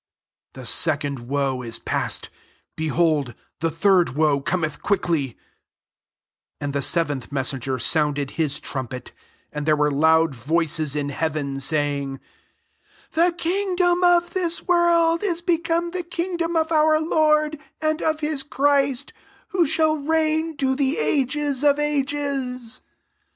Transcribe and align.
14 0.55 0.63
The 0.63 0.65
second 0.65 1.19
woe 1.29 1.61
is 1.61 1.77
past; 1.77 2.31
behold, 2.75 3.35
the 3.59 3.69
third 3.69 4.15
woe 4.15 4.41
Cometh 4.41 4.81
quickly* 4.81 5.33
15 5.37 5.41
And 6.61 6.73
the 6.73 6.81
seventh 6.81 7.29
miesaen 7.29 7.59
ger 7.59 7.77
sounded 7.77 8.31
his 8.31 8.59
trumpet; 8.59 9.11
and 9.51 9.67
there 9.67 9.75
were 9.75 9.91
loud 9.91 10.33
voices 10.33 10.95
in 10.95 11.09
hea 11.09 11.27
ven, 11.29 11.59
saying, 11.59 12.19
«The 13.11 13.31
kingdom 13.37 14.03
of 14.03 14.33
this 14.33 14.63
world 14.63 15.21
is 15.21 15.43
become 15.43 15.91
the 15.91 16.01
king" 16.01 16.35
dom 16.35 16.55
of 16.55 16.71
our 16.71 16.99
Lord, 16.99 17.59
and 17.79 18.01
of 18.01 18.21
his 18.21 18.41
Christ; 18.41 19.13
who 19.49 19.67
shall 19.67 19.97
reign 19.97 20.57
to 20.57 20.75
the 20.75 20.97
ages 20.97 21.63
of 21.63 21.77
ages.' 21.77 22.81